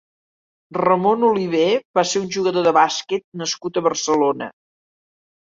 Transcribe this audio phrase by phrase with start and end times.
[0.77, 1.65] Ramón Oliver
[1.99, 4.51] va ser un jugador de bàsquet nascut a Barcelona.